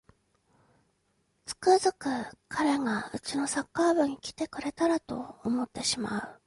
[1.45, 2.09] つくづく
[2.49, 6.37] 彼がうちのサッカー部に来てくれたらと思ってしまう